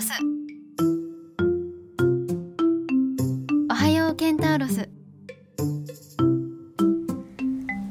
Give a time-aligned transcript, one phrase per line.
[0.00, 0.12] ス。
[3.70, 4.88] おはようケンタウロス。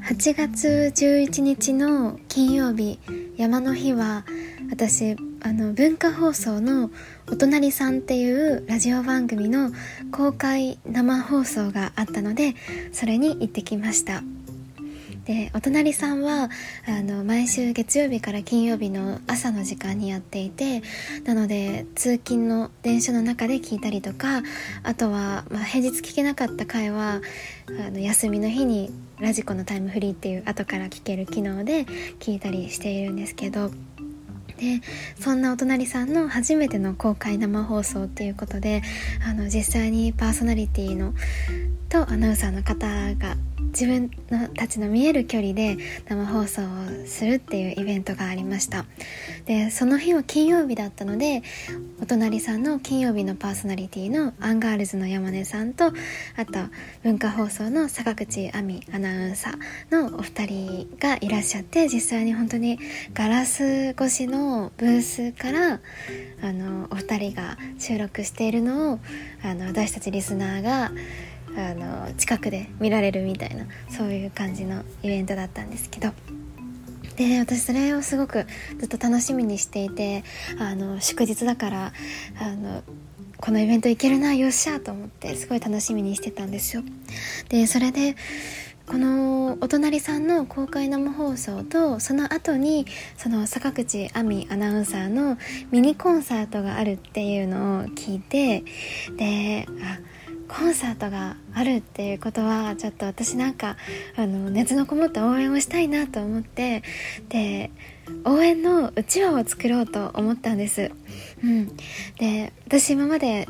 [0.08, 3.00] 8月11日の金曜日
[3.38, 4.26] 山の日は
[4.72, 6.92] 私あの文化放送の
[7.32, 9.72] 「お隣さん」っていうラジオ番組の
[10.12, 12.56] 公開生放送があったので
[12.92, 14.24] それに行ってきました。
[15.30, 16.50] でお隣さんは
[16.88, 20.82] あの毎週月曜日から金曜日の朝の時間にやっていて
[21.24, 24.42] なので通勤の電車の中で聞いたりとか
[24.82, 27.22] あとは、まあ、平日聞けなかった回は
[27.68, 31.86] あの休みの日にラジコのタイムフリーっていう後から聞ける機能で
[32.20, 33.70] 聞いたりしているんですけど
[34.58, 34.82] で
[35.20, 38.82] そんなお隣さんの初めての公開生放送っていうことで
[39.24, 41.14] あの実際にパーソナリティの
[41.90, 43.36] とアナウンサーの方が
[43.72, 45.78] 自分のたちの見える距離で
[46.08, 46.66] 生放送を
[47.06, 48.86] するっていうイベントがありました。
[49.46, 51.42] でその日は金曜日だったので
[52.02, 55.92] お隣さんの金曜日のパーソナリティのアンガールズの山根さんとあ
[56.46, 56.60] と
[57.04, 62.80] 文化放送の坂口亜美アナウンサーのお二人がいらっしゃって実際に本当に
[63.14, 65.80] ガラス越しのブースから
[66.42, 69.00] あのお二人が収録しているのを
[69.44, 70.92] あの私たちリスナーが
[71.58, 76.14] あの近くで見られるみたいなそういう感じのイベントだったんですけど。
[77.16, 78.46] で私それをすごく
[78.78, 80.24] ずっと楽しみにしていて
[80.58, 81.94] あの祝日だから
[82.40, 82.82] あの
[83.42, 86.84] このイベント行けるなよっしゃと思ってすごい楽しみにしてたんですよ。
[87.50, 88.16] でそれで
[88.90, 95.38] このお隣さんの公開生放送とその後にその坂口亜美アナウンサーの
[95.72, 98.64] ミニコンサートがあるっていうのを聞いて
[99.16, 100.00] であ
[100.50, 103.78] コンサートがあるっていうことはちょっと私なんか
[104.16, 106.84] あの熱のこもった応援をしたいなと思って
[107.30, 107.72] で
[108.26, 110.92] 応援のうちわを作ろうと思ったんです、
[111.44, 111.78] うん、
[112.18, 113.48] で私今まで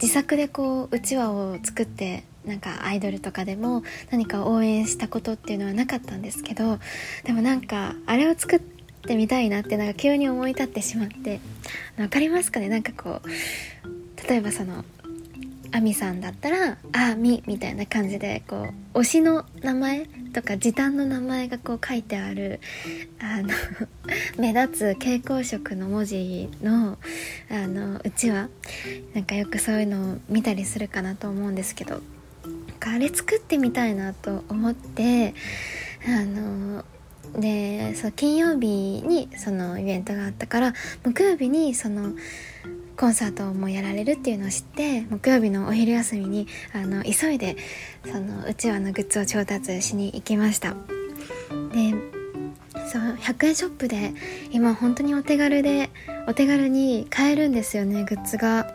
[0.00, 6.78] 自作でこううちわを作ってなんかアイドルとかでも何か応援したことっていうのはなかったんですけど
[7.24, 11.40] でもなんかあれを作ってみたいなってなんか急に思い立ってしまって
[11.96, 12.68] 分かりますかね？
[12.68, 14.84] なんかこう例えばその
[15.76, 22.60] あみさんだったら「あみ」みたいな感じでこう推しの名前とか時短の名前がこう書いてある
[23.20, 23.50] あの
[24.40, 26.96] 目立つ蛍光色の文字の
[27.50, 28.48] あのうちは
[29.14, 32.00] なんかよくそういうのを見たりするかなと思うんですけど
[32.80, 35.34] あれ作ってみたいなと思って
[36.06, 36.86] あの
[37.38, 42.14] でそう金曜日にそのイベントがあったから木曜日にその
[42.96, 47.56] コンサートもやられるっていうのを知って木曜日のお昼休みにあの急いで
[48.04, 50.74] そのうちわのグッズを調達しに行きました。
[51.72, 51.94] で
[52.88, 54.14] そう100円ショップで
[54.50, 55.90] 今本当にお手軽で
[56.28, 58.74] お手軽に買えるんですよねグッズが。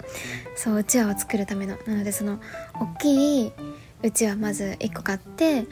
[0.55, 1.77] そううちわを作るための。
[1.87, 2.39] なのでその
[2.79, 3.51] 大きい
[4.03, 5.65] うちわまず1個買って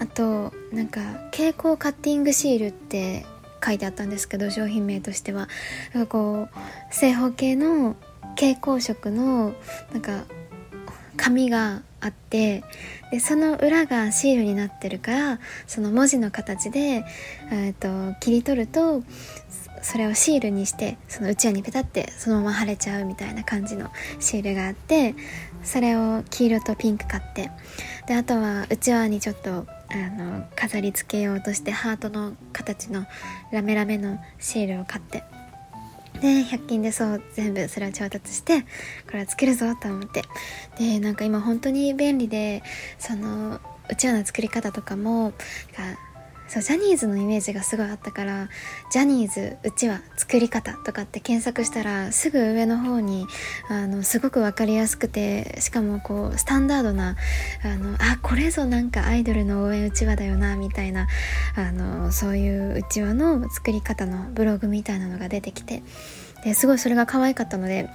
[0.00, 1.00] あとなんか
[1.32, 3.26] 蛍光カッティングシールって
[3.64, 5.48] 書いてあったんですけど商品名としては。
[5.94, 7.96] なんかこう正方形の
[8.36, 9.54] 蛍光色の
[9.92, 10.24] なんか
[11.16, 12.64] 紙があって
[13.10, 17.04] でその裏がシールになってるからその文字の形で、
[17.52, 19.02] えーと、切り取ると
[19.82, 23.90] それをシールにしてそのうちわにペタってそのまま貼れちゃうみたいな感じの
[24.20, 25.14] シールがあって
[25.62, 27.50] それを黄色とピンク買って
[28.06, 33.06] であとはうちわにちょっとあの飾り付けようとしてハートの形の
[33.52, 35.22] ラメラメのシールを買って
[36.20, 40.22] で100均でそう全部それを調達してこれはつけるぞと思って。
[40.78, 42.62] でなんか今本当に便利で
[42.98, 43.60] その
[43.90, 45.32] うちわの作り方とかも
[46.52, 48.50] そうジャニーズのイメージがすごいあったから
[48.90, 53.26] ジャニーズうちは作り方とかって検索したらすぐ上の方に
[53.70, 57.16] あのすごく分かりやすくてしかもこうスタンダードな
[57.64, 61.08] あのあこれぞなんかアイドルの応援うちわだよなみたいな
[61.56, 65.82] あのそういううちわの作り方のブログみたいなのが出てきて
[66.44, 67.88] ですごいそれが可愛かったので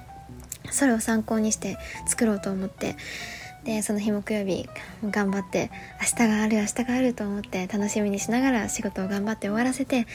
[0.72, 1.78] それを参考にして
[2.08, 2.96] 作ろうと思って
[3.68, 4.66] でその日木曜日
[5.04, 5.70] 頑張って
[6.00, 10.06] 明日がある明日があると思って楽しみにしながら仕事を頑張って終わらせて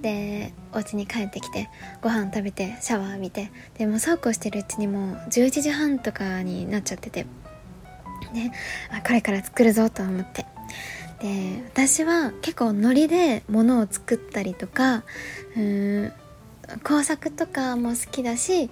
[0.00, 1.68] でお家に帰ってきて
[2.00, 7.24] ご飯食べてシャワー浴びてでもうそうこうしてるうちにもう11時半とかになっちゃってて
[8.32, 8.50] で
[8.90, 10.46] あこれから作るぞと思って。
[11.20, 15.04] で私は結構ノリで物を作ったりとか
[15.54, 16.12] うーん
[16.82, 18.70] 工作とかも好きだし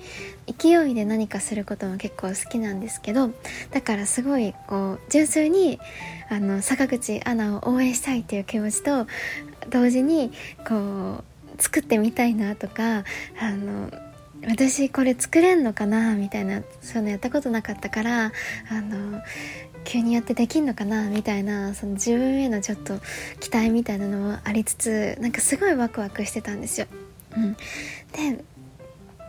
[0.59, 3.31] 勢いで何かすることも結構好きなんですけど
[3.71, 5.79] だからすごいこう純粋に
[6.29, 9.07] あの坂口アナを応援したいっていう気持ちと
[9.69, 10.33] 同時に
[10.67, 11.25] こ
[11.59, 13.05] う作ってみたいなとか
[13.41, 13.91] あの
[14.47, 18.33] 私これ作れんのかなみたいなそういうのやったことなかったから
[18.71, 19.21] あの
[19.85, 22.99] 急にやってできんのかなみたいなその自分へのちょっと
[23.41, 26.87] 期待みたいなのもありつつなんかすごいワクワクしてたんですよ。
[27.37, 28.45] うん、で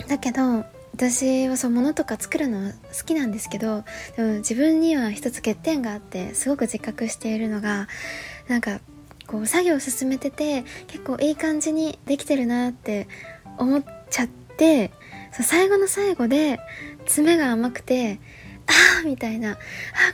[0.08, 3.84] だけど私はそう物とか作るのは好きなんですけど
[4.18, 7.88] でも自分には一つ欠点があってすごく自覚しているのが
[8.48, 8.80] なんか
[9.28, 13.08] こう作業を進めてて結構いい感じにできてるなって
[13.58, 14.92] 思っちゃって
[15.32, 16.60] そう最後の最後で
[17.06, 18.20] 爪が甘くて
[18.68, 19.58] ああみたいな、あ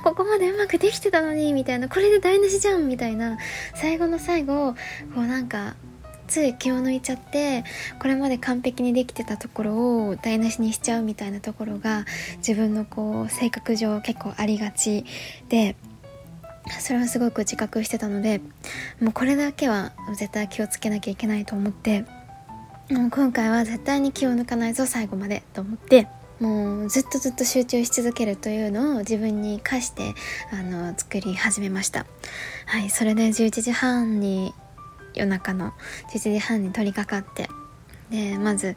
[0.03, 3.37] ここまでうまくできてたのに、みたいな、これで台無しじゃんみたいな、
[3.75, 4.73] 最後の最後、
[5.13, 5.75] こうなんか、
[6.27, 7.63] つい気を抜いちゃって
[7.99, 12.05] これまで完璧にできてたところを台無しにしちゃうみたいなところが
[12.37, 15.05] 自分のこう性格上結構ありがち
[15.49, 15.75] で
[16.81, 18.41] それはすごく自覚してたので
[19.01, 22.01] もうこれだけは絶対気をつけなきゃいけないと思って
[22.89, 26.07] もう今回は絶対に気を抜かないぞ最後までと思って
[26.39, 30.13] もうずっとずっと集中し続けるというのを自分に課して
[30.51, 32.05] あの作り始めました。
[32.67, 34.53] はいそれで11時半に
[35.17, 35.73] 夜中の
[36.13, 37.49] 11時半に取り掛かって
[38.09, 38.75] でまず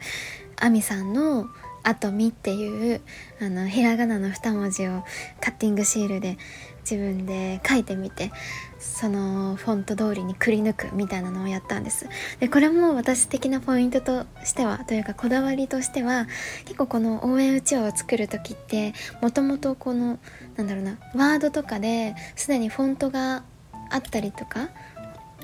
[0.57, 1.47] 亜美さんの
[1.83, 3.01] 「あとみ」っていう
[3.41, 5.03] あのひらがなの2文字を
[5.39, 6.37] カッティングシールで
[6.81, 8.31] 自分で書いてみて
[8.79, 12.07] そのフォント通りにくり抜くみたいなのをやったんです。
[12.39, 16.27] でこれも私的なポイントとしてはというかこだわりとしては
[16.65, 20.19] 結構この応援うちわを作る時ってもともとこの
[20.55, 23.43] なんだろうなワードとかですでにフォントが
[23.89, 24.69] あったりとか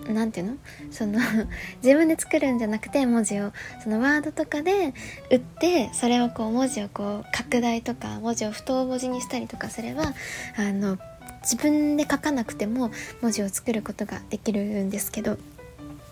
[0.08, 0.58] 何ていうの？
[0.92, 1.20] その
[1.84, 3.52] 自分で作るんじゃなくて文字を
[3.84, 4.94] そのワードとかで
[5.30, 10.14] 打ってそれをこう文字をこう拡大とか文字を太文字にしたりとかすれば
[10.58, 10.98] あの
[11.42, 12.92] 自分で書かなくても
[13.22, 15.38] 文字を作ることができるんですけど。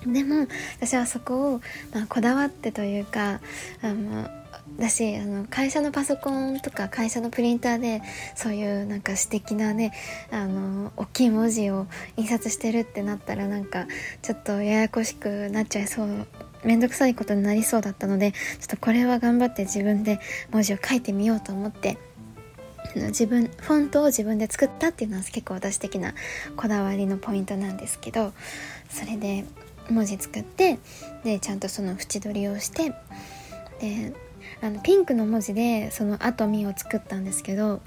[0.06, 0.46] でも
[0.80, 1.62] 私はそこを、
[1.92, 3.42] まあ、こだわってというか
[3.82, 4.30] あの
[4.80, 8.02] だしあの会社のパソコンとか会社のプリンターで
[8.36, 9.94] そういうなんか素敵なね
[10.32, 11.88] あの大きい文字を
[12.18, 13.88] 印刷してるってなったらなんか
[14.22, 16.28] ちょっとややこしくなっちゃいそう
[16.64, 20.20] めんどくさいことになりそうだったのでちょっとこれは頑張って自分で
[20.52, 21.98] 文字を書いてみようと思って
[22.96, 26.14] 自分フォントを自分で作ったっていうのは結構私的な
[26.56, 28.34] こだわりのポイントなんですけど
[28.90, 29.46] それで
[29.90, 30.80] 文字作って
[31.24, 32.94] でちゃんとその縁取りをして
[33.80, 34.14] で
[34.62, 37.82] あのピンクの文字でその「あ」と「み」を作ったんですけど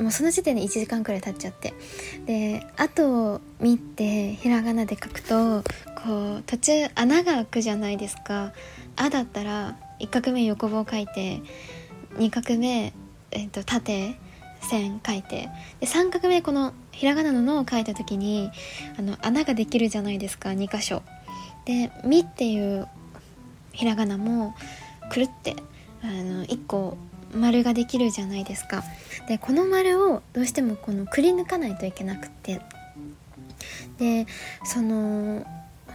[0.00, 1.74] もうその時点で1時間くらい経っちゃって。
[2.26, 5.62] で「あ」と「み」ってひらがなで書くと
[6.04, 8.52] こう途中穴が開くじゃないですか
[8.96, 11.42] 「あ」だったら1画目横棒書いて
[12.14, 12.92] 2画目、
[13.32, 14.16] えー、と縦
[14.60, 15.48] 線書いて。
[15.80, 18.50] で3画目このひらがなの「の」を書いた時に
[18.98, 21.02] あの穴ができるじゃないですか2箇所。
[21.64, 22.88] で「み」っていう
[23.72, 24.54] ひらがなも
[25.10, 25.56] くるって
[26.06, 26.96] あの1個
[27.34, 28.82] 丸ができるじゃないですか。
[29.28, 32.60] でこの丸をどうしてもこのくり抜かないといけなくて。
[33.98, 34.26] で
[34.64, 35.46] その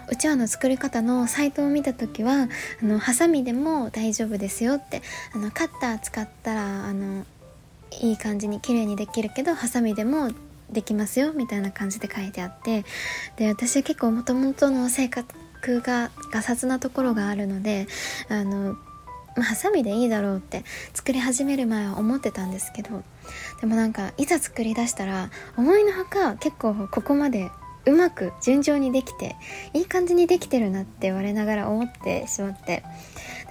[0.09, 2.49] うちわの作り方のサイトを見た時は
[2.81, 5.01] あのハサミでも大丈夫ですよって。
[5.33, 7.25] あのカッター使ったらあの
[8.01, 10.31] いい感じに綺麗にできるけどハサミでも
[10.69, 12.83] できますよみたいな感じで書いてあって。
[13.37, 17.87] で私は結構もともとの性格がガサツなところがあるので
[18.29, 18.75] あの
[19.35, 23.03] まあ、ハサミでいいだろうって作り始める前は思ってたんですけど
[23.61, 27.49] でもなんかいざ作り出したら思いのほか結構ここまで
[27.85, 29.35] うまく順調にできて
[29.73, 32.83] いい感じにできてるなって言われながら思ってしまって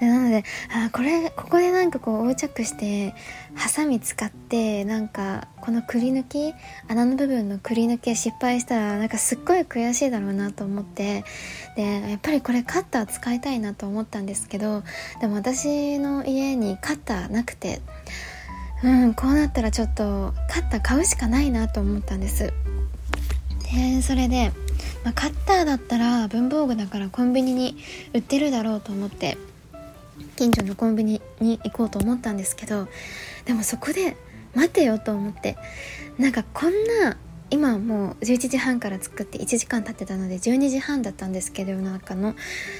[0.00, 3.14] でなのであこれここでなんかこう横着して
[3.54, 6.54] ハサミ使ってなんかこのくり抜き
[6.88, 11.24] 穴の部分のくり抜き失敗したらなんかすっごい悔しいだろうなと思って
[11.76, 14.82] でやっぱりこれカッター使いたいなと思ったんですけど
[15.20, 17.82] でも私の家にカッターなくて
[18.82, 22.54] うんこうなったらちょっとカッター買うしかないなと思ったんです。
[23.72, 24.52] でそれで、
[25.04, 27.76] ま、カッターだったら文房具だからコンビニに
[28.14, 29.38] 売ってるだろうと思って
[30.36, 32.88] 近所のコンビニに行こうと思ったんですけど
[33.44, 34.16] でもそこで
[34.54, 35.56] 待てよと思って
[36.18, 36.72] なんかこん
[37.02, 37.16] な
[37.50, 42.36] 今もう11時半から作って1時間経ってたので12時半だったんですけど夜中の。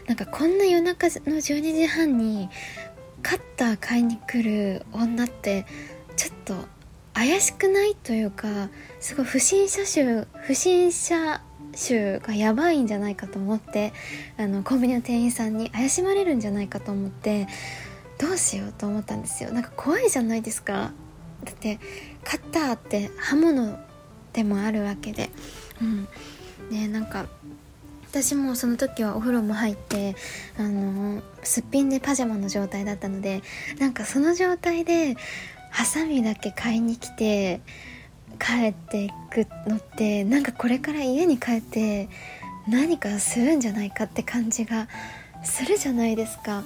[0.06, 2.48] なんかこんな夜中の12時半に
[3.22, 5.66] カッター買いに来る女って
[6.16, 6.54] ちょっと
[7.14, 8.70] 怪しくないというか
[9.00, 11.42] すごい不審者集不審者
[11.74, 13.92] 集がやばいんじゃないかと思って
[14.36, 17.46] あのコンビニの店員さんに怪しまれるんじゃないかと思って
[18.18, 19.50] どうしようと思ったんですよ。
[19.50, 20.92] なんか怖いじゃないですか。
[21.44, 21.78] だって
[22.22, 23.78] カッターって刃物
[24.32, 25.30] でもあるわけで。
[25.80, 26.08] うん。
[26.70, 27.26] ねなんか
[28.10, 30.16] 私もその時はお風呂も入って
[30.58, 33.42] あのすっぴんでパジャマの状態だったので
[33.78, 35.16] なんかその状態で
[35.70, 37.60] ハサミだけ買いに来て
[38.40, 42.08] 帰っていくのってなんかこれから家に帰って
[42.68, 44.88] 何かするんじゃないかって感じが
[45.44, 46.62] するじゃないですか。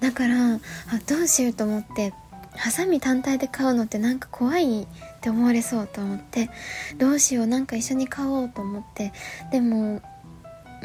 [0.00, 0.60] だからあ
[1.06, 2.12] どうしようと思って
[2.56, 4.86] ハサミ単体で買うのってなんか怖いっ
[5.20, 6.50] て思われそうと思って
[6.98, 9.12] どうしようなんか一緒に買おうと思って
[9.52, 10.02] でも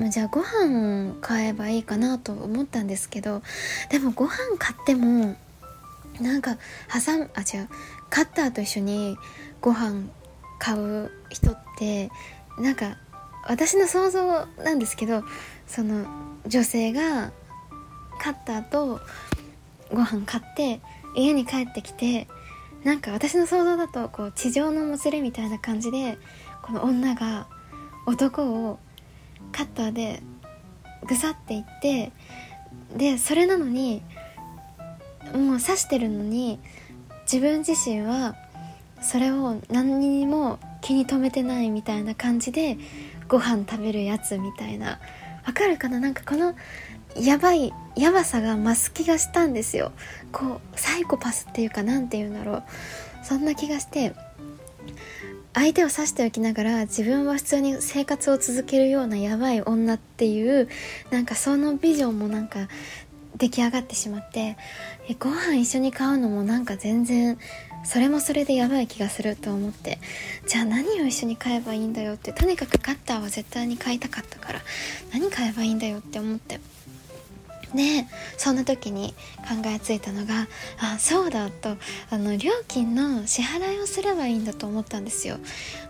[0.09, 3.41] じゃあご飯買えばいいかなと思ったんですけど
[3.89, 5.35] でもご飯買っても
[6.19, 6.57] なんか
[6.91, 7.69] 挟むあ違う
[8.09, 9.17] カッターと一緒に
[9.61, 10.09] ご飯
[10.59, 12.09] 買う人って
[12.57, 12.97] なんか
[13.47, 15.23] 私の想像なんですけど
[15.67, 16.05] その
[16.47, 17.31] 女性が
[18.19, 18.99] カッターと
[19.91, 20.81] ご飯買って
[21.15, 22.27] 家に帰ってきて
[22.83, 26.17] なんか私の想像だとこう地上のもつれみたいな感じで
[26.61, 27.47] この女が
[28.05, 28.79] 男を
[29.51, 30.21] カッターで
[31.07, 32.11] ぐさっていって
[32.95, 34.01] でそれなのに
[35.33, 36.59] もう刺してるのに
[37.23, 38.35] 自分自身は
[39.05, 42.77] それを何にも気に留めてないみたいな感じで
[43.27, 44.99] ご飯食べるやつみたいな。
[45.45, 45.99] わかるかな？
[45.99, 46.55] なんかこの
[47.15, 49.91] やばいやばさが増す気がしたんですよ。
[50.31, 52.63] こうサイコパスっていうかなんて言うんだろう。
[53.23, 54.13] そんな気がして
[55.53, 60.67] 相手を刺しておきながら自分は普通に生活を続けるようなやばい女っていう
[61.11, 62.67] なんかそのビジョンもなんか
[63.37, 64.57] 出来上がってしまって
[65.09, 67.37] えご飯一緒に買うのもなんか全然
[67.85, 69.99] それもそれでやばい気がすると思って。
[70.47, 74.61] じゃあ何を一緒に買えばいいんだよってとにかくカッターは絶対に買いたかったから。
[75.13, 76.59] 何買えばいいんだよって思って。
[77.73, 80.47] でそんな時に考えついたのが
[80.79, 81.75] あそうだと
[82.09, 85.37] あの料金の支払いをすればいいんだと思ったんですよ。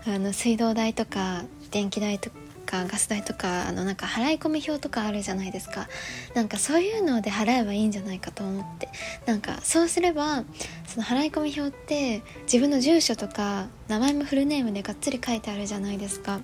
[0.06, 2.45] あの水道代とか電気代とか。
[2.66, 5.88] かガス代とかあのなんか払い込み表とかあるじゃないですか。
[6.34, 8.88] なんかそういうので払えばいいんじゃないかと思って。
[9.24, 10.44] なんかそうすれば
[10.86, 16.40] その払い込み表って自分の住所とか名前もフルネームでがっつり書いてあるじゃないですか。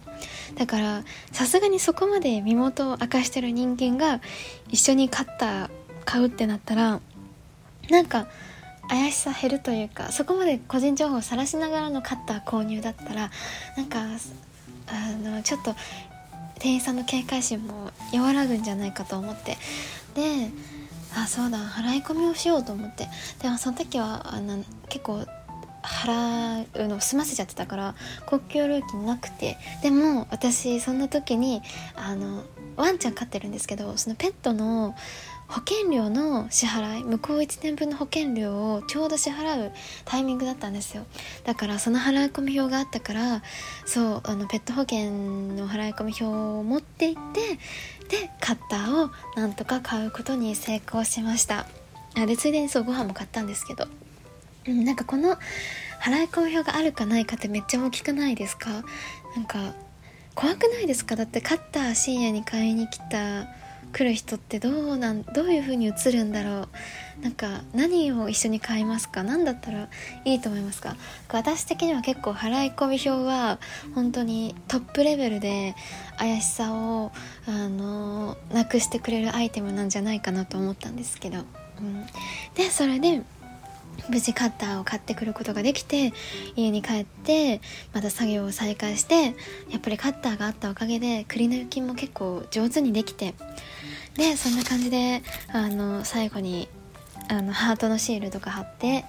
[0.57, 4.21] だからさすがにそこまで身元を明かしてる人間が
[4.69, 5.69] 一緒に買った
[6.05, 7.01] 買うってなったら
[7.91, 8.27] なんか
[8.89, 13.31] 怪しさ減るというかそこまで個人情報を晒しながらのカッター購入だったら
[13.77, 14.01] なんか
[14.89, 15.75] あのちょっと
[16.63, 19.59] 店員さんの警戒心も和らぐんじゃないかと思って。
[20.15, 20.51] で
[21.15, 23.09] あそうだ払い込みをしようと思って。
[23.43, 25.27] でもその時はあの結構
[25.83, 27.95] 払うのを済ませちゃってたから
[28.27, 29.59] 国境料金なくて。
[29.83, 31.63] でも私そんな時に
[31.97, 32.45] あの
[32.77, 34.95] ワンちゃん飼ってるんですけどそのペットの
[35.53, 39.73] 保険料の支払い向こう1年分の保険料をちょうど支払う
[40.07, 41.05] タイミングだったんですよ。
[41.45, 43.43] だからその払い込み表があったから
[43.85, 47.59] そうあのペット保険の払い込み表を持って行って
[48.09, 51.67] でカッターをなんとか買うことに成功しました。
[52.17, 53.87] あでついでにそうご飯も買ったんですけど、
[54.67, 55.37] うん、なんかこの
[56.01, 58.71] 払い込み表があるかないかってめっちゃ大きくないですか？
[59.37, 59.75] なんか
[60.35, 61.15] 怖くないですか？
[61.15, 63.49] だってカッター深夜に買いに来た
[63.93, 66.69] 来る人ってどうなんどういう風に映るんだろう。
[67.23, 69.23] なんか何を一緒に買いますか？
[69.23, 69.89] 何だったら
[70.25, 70.97] いいと思いますか？
[71.31, 73.59] 私的には結構払い込み表は
[73.95, 75.75] 本当にトップレベルで
[76.19, 77.13] 怪しさを
[77.47, 81.39] あのなくしてくれるアイテムなんじゃないかなと思ったんですけど、
[81.81, 82.07] うん、
[82.55, 83.23] でそれで
[84.09, 86.13] 無事カッターを買ってくることができて
[86.57, 87.61] 家に帰って
[87.93, 89.27] また作業を再開して
[89.71, 93.35] やっぱりカッターがあったおかげで栗の雪も結構上手にできて
[94.17, 96.69] でそんな感じであの最後に
[97.29, 99.05] あのハートのシールとか貼って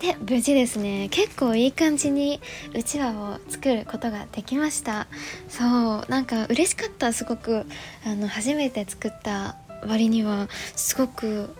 [0.00, 2.40] で無事ですね結構いい感じに
[2.74, 5.06] うちわを作ることができました。
[5.48, 7.12] そうなんか嬉しかった。
[7.12, 7.66] すごく
[8.06, 11.54] あの初めて作った割にはすごく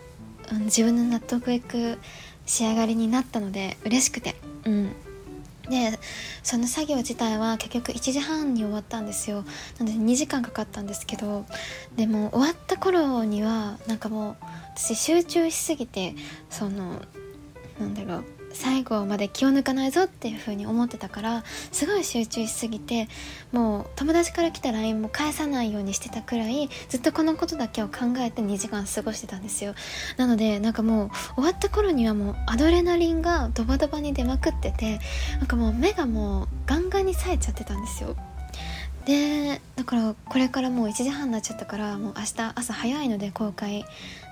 [0.49, 1.99] あの自分の納得いく
[2.47, 4.35] 仕上がりになったので嬉しくて。
[4.65, 4.93] うん。
[5.69, 5.99] で
[6.43, 9.45] その作業自体は結局1時半に終わったんですよ。
[9.79, 11.45] なので2時間かかったんですけど
[11.97, 14.37] でも終わった頃にはなんかもう
[14.77, 16.15] 私集中しすぎて
[16.51, 17.03] その
[17.79, 23.09] なんだろう最後まで気を抜かないぞっていう風に思ってたからすごい集中しすぎて
[23.53, 29.75] もう友達から来た LINE も返さないようにしてたくらいずっとこのことだけを考えて2時間過ごしてたんですよ。
[30.17, 35.01] なのでなんかもう終わった頃にはもうアドレナリンがドバドバに出まくってて
[35.39, 38.17] なんかもう目がもうガンガンに冴えちゃってたんですよ。
[39.05, 43.85] でだからこれからもう1時半になっちゃったからもう明日朝早いので公開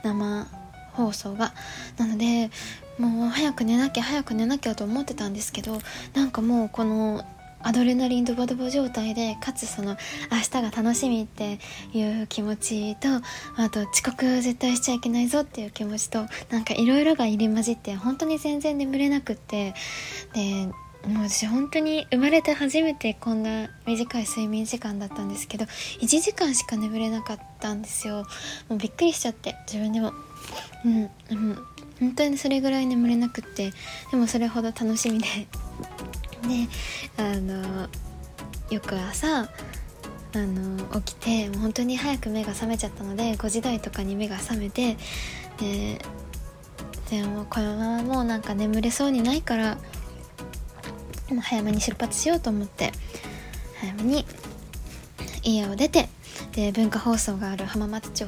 [0.03, 0.47] 生
[0.93, 1.53] 放送が。
[1.99, 2.51] なので
[2.99, 5.79] もう早く寝なきゃ早く寝なきゃと思ってたんですけど
[6.15, 7.25] なんかもうこの
[7.63, 9.97] アドレナリンドバドバ状態でかつその
[10.31, 11.59] 明日が楽しみって
[11.93, 13.09] いう気持ちと
[13.57, 19.75] あと遅刻絶対しちゃいけないぞっていう気持ちとなんかいろいろが入り混じって本当に全然眠れなくって
[20.33, 20.69] で
[21.09, 28.27] もう私本当に生まれて初めてこんな短い睡眠時間だったんですけど1時間しか眠れなかったんですよ。
[28.69, 30.13] もうびっくりしちゃって自分でも。
[30.85, 31.59] うん、うん、
[32.01, 33.73] 本当にそれぐらい眠れなくって
[34.11, 35.27] でもそれほど楽しみで。
[36.47, 36.69] で
[37.17, 37.89] あの
[38.71, 39.49] 翌朝あ
[40.35, 44.97] の起きてもう本当に早く目が覚めちゃったので5時台とかに目が覚めて
[45.59, 45.99] で
[47.11, 49.77] でもこのままもうなんか眠れそうにないから
[51.31, 52.93] もう早めに出発しようと思って
[53.81, 54.27] 早めに
[55.43, 56.09] 家を出て
[56.57, 58.25] で文化放送がある浜松町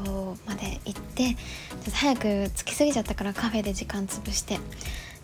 [0.47, 1.35] まで行ってちょ
[1.80, 4.61] っと早く着きすぎちゃったからカフェで時間潰して。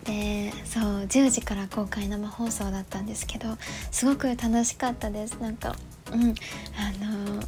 [0.04, 3.56] でそう10時から公開生放送だったんですけど
[3.90, 5.38] すごく楽しかったです。
[5.40, 5.76] なんか
[6.12, 6.34] うん
[6.76, 7.42] あの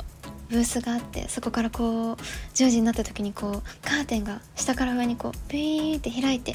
[0.49, 2.15] ブースがあってそこからこう
[2.55, 6.55] 10時になった時にこうカーテンが下から上にこうビーって開いて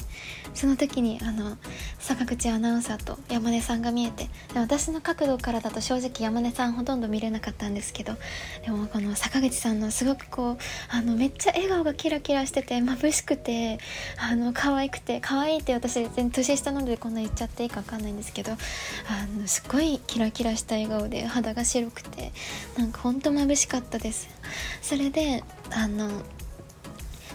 [0.54, 1.56] その時にあの
[1.98, 8.14] 坂口アナウンサーと山根さんが見えてで私の角度からだと正直山根さんほとんど見れなかったんですけど
[8.64, 10.56] でもこの坂口さんのすごくこう
[10.88, 13.78] あのめっちゃ笑顔がキラキラしてて眩しくて
[14.18, 18.56] あの可愛くて可愛いって私全然年下なのでこんな言っちゃっていいか分かんないんですけどあ
[19.38, 22.32] のすごいキラキラした笑顔で肌が白くて
[22.78, 23.81] なんかほんと眩しかった。
[23.98, 24.28] です。
[24.80, 26.10] それであの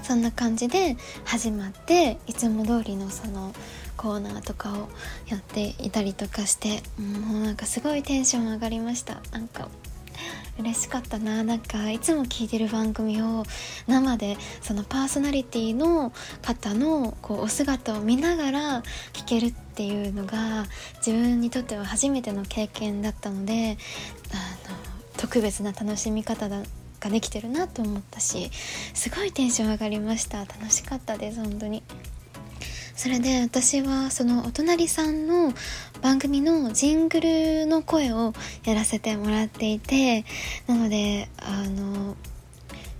[0.03, 3.53] そんな感じで始まっていつも通りのその
[3.97, 4.89] コーナーとかを
[5.27, 9.21] やっていたりとかしてもうなんかすごいテンション上がりました。
[9.31, 9.67] なんか
[10.59, 11.43] 嬉しかったな。
[11.43, 13.43] なんかいつも聞いてる番組を
[13.87, 16.11] 生でそのパーソナリティの
[16.41, 20.65] 方のこうお姿を見ながら聞けるっていうのが
[21.05, 23.77] 自分にとっては初めての経験だったので
[24.31, 24.86] あの
[25.17, 26.61] 特別な楽しみ方だ
[26.99, 28.49] ができてるなと思ったし
[28.93, 30.39] すごいテンション上がりました。
[30.39, 31.83] 楽しかったです本当に。
[32.95, 35.53] それで私はそのお隣さんの
[36.01, 38.33] 番組のジングルの声を
[38.65, 40.25] やらせてもらっていて
[40.65, 42.15] なのであの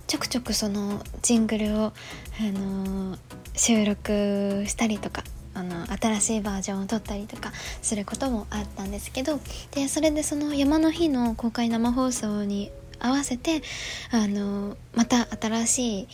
[0.06, 1.92] ちょくちょくそのジングルを、あ
[2.40, 3.18] の
[3.54, 5.22] 収録したりとか
[5.58, 9.40] あの新しいバージョンを撮ったりとかすることもあったんですけど
[9.72, 13.62] でそれでその山の日の公開生放送に合わせて
[14.10, 16.08] あのまた新しい、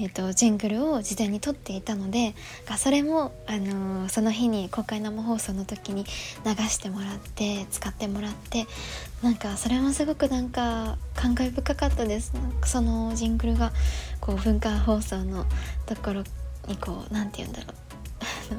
[0.00, 2.34] えーと、ジングルを事前に撮っていたので
[2.76, 6.04] それもあのその日に公開生放送の時に
[6.44, 8.66] 流してもらって使ってもらって
[9.22, 12.32] なんかそれもすごくなんか感慨深かったです。
[12.64, 13.72] そのジングルが
[14.20, 15.44] こう文化放送の
[15.86, 16.22] ところ
[16.68, 17.87] にこう何て言うんだろう。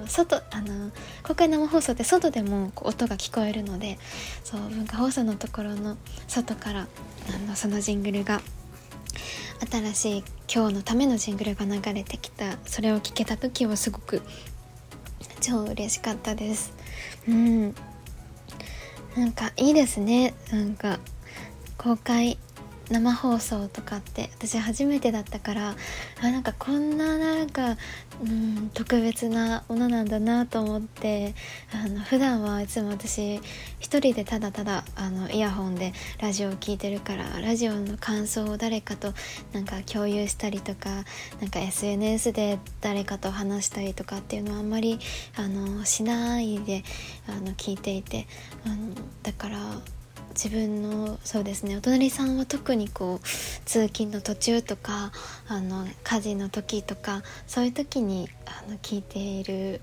[0.07, 0.91] 外あの
[1.23, 3.97] 公開生放送って外でも音が聞こえるので
[4.43, 5.97] そう文化放送のところの
[6.27, 8.41] 外からあのそのジングルが
[9.71, 10.23] 新しい
[10.53, 14.21] 今日のためのジングルが流れてきたそれを聞けた時はすごく
[15.41, 16.73] 超嬉しかったです。
[17.27, 17.75] うん。
[19.15, 20.33] なんかいいですね。
[20.51, 20.99] なんか
[21.77, 22.37] 公開
[22.89, 25.75] 生放送とかって私初めてだったから
[26.21, 27.77] あなんかこんななんか、
[28.23, 31.35] うん、特別なものなんだなと思って
[31.71, 33.39] あの普段はいつも私
[33.79, 39.13] 一人でただただあのイヤホンでラジオを聴いてるからラジオの感想を誰かと
[39.53, 40.89] なんか共有したりとか
[41.39, 44.99] なんか SNS で誰かと話したりとかっていうのはあんまり
[45.35, 46.83] あのしないで
[47.27, 48.25] あの聞いていて
[48.65, 48.75] あの
[49.21, 49.57] だから
[50.29, 53.27] 自分のそうですねお隣さんは特にこう
[53.65, 55.11] 通勤の途中とか
[55.47, 59.81] あの家事の時とかそういう時にあの聞いている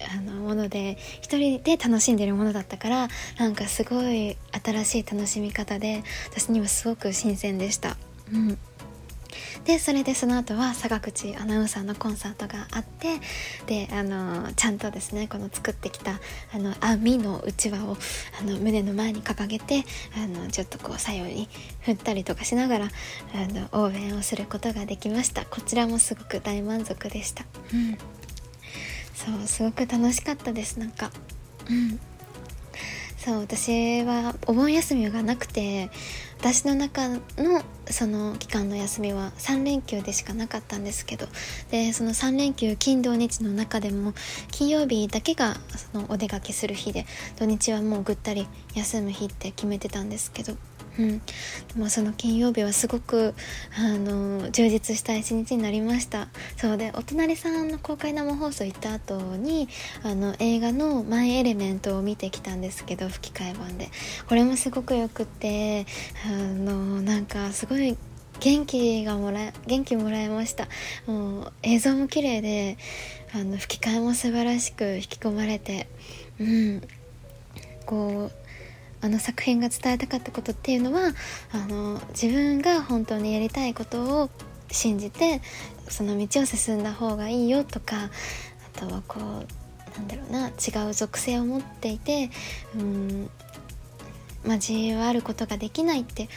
[0.00, 3.08] あのもので一人で楽しんでるものだったから
[3.38, 7.96] なんかすごい新しい楽しみ方で私にはすごく新鮮でした。
[8.32, 8.58] うん
[9.64, 13.20] でそれでその後は坂口アナウンサーのコンサートがあって
[13.66, 16.20] であのちゃんとですねこの作ってきた
[16.54, 17.96] あの網のうちわを
[18.40, 19.84] あの胸の前に掲げて
[20.16, 21.48] あのちょっとこう左右に
[21.80, 25.44] 振ったりとかしながらあの応援をすることができました。
[25.44, 27.98] こちらもすごく大満足でした、うん、
[29.14, 31.10] そうすごく楽しかったですなんか。
[31.70, 32.11] うん
[33.24, 35.90] そう私はお盆休みがなくて
[36.40, 37.20] 私の中の
[37.88, 41.26] その期間の休みは3連休でしかなかったんですけど
[41.70, 44.12] でその3連休金土日の中でも
[44.50, 45.54] 金曜日だけが
[45.92, 47.06] そのお出かけする日で
[47.38, 50.56] 土日はもうぐったり休む日って決めてたんですけど
[50.98, 51.24] うん、で
[51.76, 53.34] もその金曜日はすごく
[53.78, 56.28] あの充実した一日になりました。
[56.56, 59.68] そうでお隣さんの公開生放送行った後に
[60.02, 63.90] あの映画の「マイ・エレメント」を見てきたんですけど吹き替え版で。
[64.28, 65.86] これもすごくよくて
[66.26, 67.96] あのなんかすごい
[68.40, 70.68] 元気がもらえ元気もらえました。
[71.06, 72.76] もう映像も綺麗で
[73.34, 75.88] あの吹き替えも素晴らしく引き込まれて
[76.38, 76.82] うん。
[77.84, 78.41] こう
[79.02, 81.12] あの作品が伝えたかったことっていうのは
[81.52, 84.30] あの自分が本当にやりたいことを
[84.70, 85.42] 信じて
[85.88, 87.96] その道を進んだ方がいいよとか
[88.74, 92.30] あとはこうなんだろうな違う属性を持っていて
[92.76, 93.30] うん
[94.44, 96.28] 交わることができないって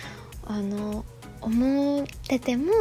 [0.45, 1.05] あの
[1.45, 2.71] 思ってても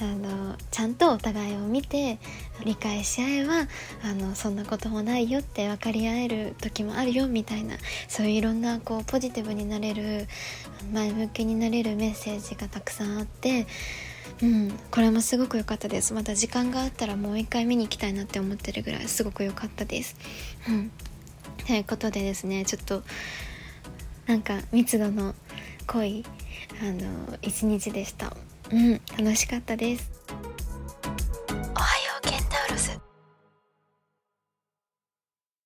[0.00, 2.18] あのちゃんとお互いを見て
[2.64, 3.68] 理解し合えば
[4.04, 7.76] あのそんなこともないよって分かり合える時もあるよみたいな
[8.08, 10.26] そういういろんなこうポジティブになれる
[10.92, 13.66] 前向きになれるメッセージがたくさんあって。
[14.40, 20.16] うん、これもすごく良かったですまた時間があったらもう一回見に行きたいなって思ってるぐらいすごく良かったです。
[20.68, 20.90] うん、
[21.66, 23.02] ということでですねちょっと
[24.26, 25.34] なんか密度の
[25.86, 26.24] 濃い
[26.80, 28.36] あの一日でした。
[28.70, 30.10] うん楽しかったです。